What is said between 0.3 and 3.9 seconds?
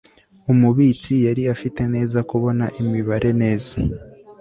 umubitsi yari afite neza kubona imibare neza